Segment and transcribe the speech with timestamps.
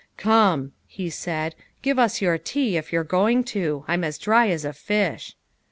[0.31, 1.53] "Come," he said,"
[1.83, 5.35] give us your tea if you're going to; I'm as dry as a fish."